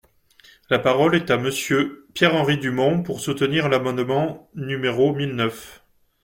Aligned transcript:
La 0.71 0.79
parole 0.79 1.15
est 1.15 1.29
à 1.29 1.37
Monsieur 1.37 2.07
Pierre-Henri 2.15 2.57
Dumont, 2.57 3.03
pour 3.03 3.19
soutenir 3.21 3.69
l’amendement 3.69 4.49
numéro 4.55 5.13
mille 5.13 5.35
neuf. 5.35 5.83